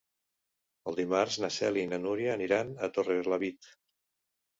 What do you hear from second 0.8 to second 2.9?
Dimarts na Cèlia i na Núria aniran a